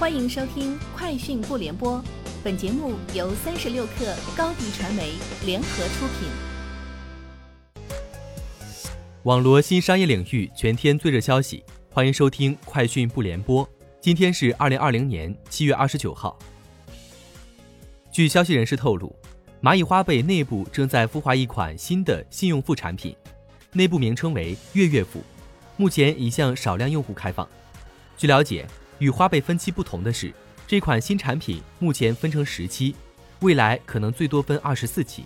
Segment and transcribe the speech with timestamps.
[0.00, 1.98] 欢迎收听《快讯不联播》，
[2.42, 5.12] 本节目由三十六克高低传媒
[5.44, 6.26] 联合出品。
[9.24, 13.62] 网罗新商业领域全天最热消息，欢迎收听《快讯不联播》。
[14.00, 16.38] 今天是二零二零年七月二十九号。
[18.10, 19.14] 据消息人士透露，
[19.60, 23.14] 蚂蚁花呗内部正在孵化一款新的信用付产品，
[23.74, 25.22] 内部名称为“月月付”，
[25.76, 27.46] 目前已向少量用户开放。
[28.16, 28.66] 据了解。
[29.00, 30.32] 与花呗分期不同的是，
[30.66, 32.94] 这款新产品目前分成十期，
[33.40, 35.24] 未来可能最多分二十四期，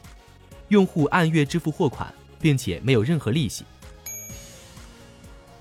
[0.69, 3.65] 用户按月支付货款，并且没有任何利息。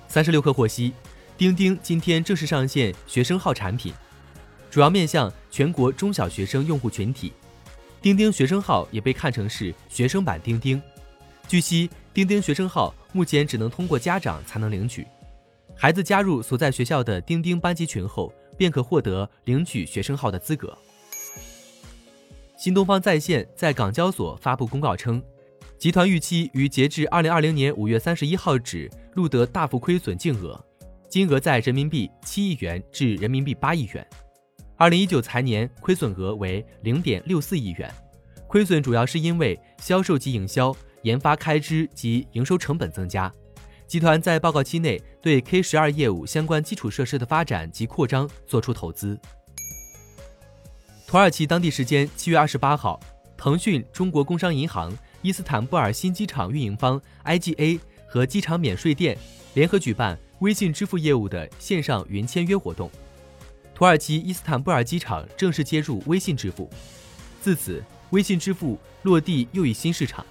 [0.07, 0.93] 三十六氪获悉，
[1.37, 3.91] 钉钉今天正式上线学生号产品，
[4.69, 7.33] 主要面向全国中小学生用户群体。
[7.99, 10.79] 钉钉学生号也被看成是学生版钉钉。
[11.47, 15.07] 据悉，钉钉学生号目前只能通过家长才能领取。
[15.75, 20.77] 孩子加入所在学校的钉钉班级群后，便可获得领取学生号的资格。
[22.57, 25.21] 新东方在线在港交所发布公告称，
[25.77, 30.57] 集团预期于截至二零二零年五月三十一号止录得大幅亏损净额，
[31.09, 34.07] 金额在人民币七亿元至人民币八亿元。
[34.77, 37.93] 二零一九财年亏损额为零点六四亿元，
[38.47, 43.29] 亏损主要是因为销售及营销、研发开支及营收成本增加。
[43.87, 49.19] 集团在报告期内对 K 十二业务相关基础设施的发展及扩张作出投资。
[51.05, 52.99] 土耳其当地时间七月二十八号，
[53.37, 59.15] 腾讯、中国工商银行、伊斯坦布尔新机场运营方 IGA 和机场免税店
[59.53, 62.89] 联合举办微信支付业务的线上云签约活动。
[63.75, 66.67] 土耳其伊斯坦布尔机场正式接入微信支付，
[67.41, 70.25] 自此，微信支付落地又一新市场。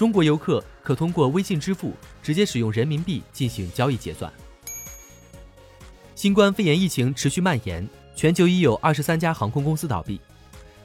[0.00, 4.32] 中国游客可通过微信支付直接使用人民币进行交易结算。
[6.14, 10.18] 新冠肺炎疫情持续蔓延，全球已有二十三家航空公司倒闭。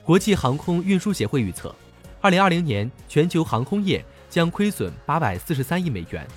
[0.04, 1.74] 国际航空运输协会预测，
[2.20, 6.28] 二零二零年全球航空业将亏损八百四十三亿美元，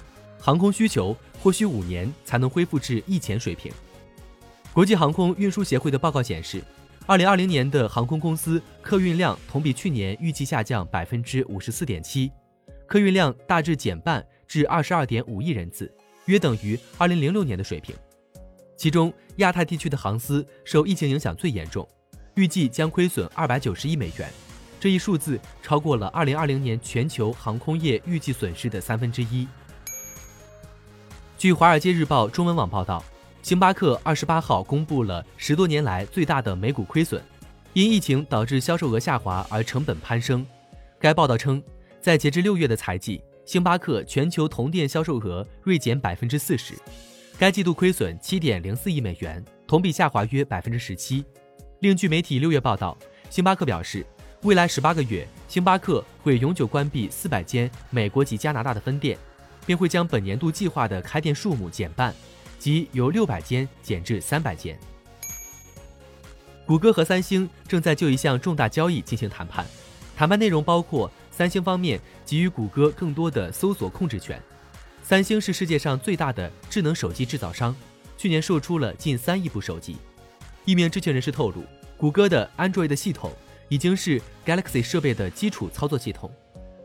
[0.40, 3.72] 航空需求或需五年才能恢复至疫前水平。
[4.72, 6.62] 国际航空运输协会的报告显示，
[7.06, 12.30] 二零二零年的航空公司客运量同比去年预计下降百分之五十四点七。
[12.88, 15.92] 客运量大致减半至二十二点五亿人次，
[16.24, 17.94] 约等于二零零六年的水平。
[18.78, 21.86] 其中，亚太地区的航司受疫情影响最严重，
[22.34, 24.32] 预计将亏损二百九十亿美元，
[24.80, 29.46] 这一数字超过了二零二零年全球航空业预计损失的三分之一。
[31.36, 33.04] 据《华尔街日报》中文网报道，
[33.42, 37.22] 星巴克二十八号公布了十多年来最大的每股亏损，
[37.74, 40.46] 因疫情导致销售额下滑而成本攀升。
[40.98, 41.62] 该报道称。
[42.08, 46.72] 在截至六月的财季，星巴克全球同店销售额锐减百分之四十，
[47.38, 51.22] 该季度亏损七点零四亿美元，同比下滑约百分之十七。
[51.80, 52.96] 另据媒体六月报道，
[53.28, 54.06] 星巴克表示，
[54.40, 59.18] 未来十八个月，星巴克会永久关闭四百间美国及加拿大的分店，
[59.66, 62.14] 并会将本年度计划的开店数目减半，
[62.58, 64.80] 即由六百间减至三百间。
[66.64, 69.66] 谷歌和三星正在就一项重大交易进行谈判，
[70.16, 71.12] 谈判内容包括。
[71.38, 74.42] 三星方面给予谷歌更多的搜索控制权。
[75.04, 77.72] 三星是世界上最大的智能手机制造商，
[78.16, 79.98] 去年售出了近三亿部手机。
[80.64, 81.62] 一名知情人士透露，
[81.96, 83.30] 谷歌的 Android 系统
[83.68, 86.28] 已经是 Galaxy 设备的基础操作系统，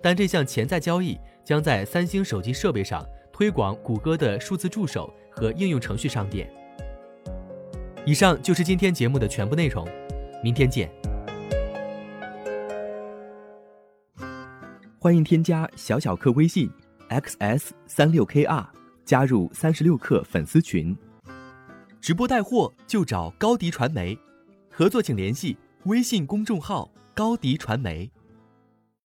[0.04, 6.48] 但这项潜在交易将在三星手机设备上推广谷歌的数字助手和应用程序商店。
[8.06, 9.84] 以上就是今天节目的全部内容，
[10.44, 10.92] 明天见。
[15.04, 16.72] 欢迎添加小小客微信
[17.10, 18.66] ，xs 三六 kr，
[19.04, 20.96] 加入三十六课粉丝群。
[22.00, 24.18] 直播带货就找高迪传媒，
[24.72, 28.10] 合作请联系微信公众号高迪传媒。